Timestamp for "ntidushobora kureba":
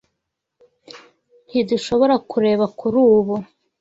1.49-2.65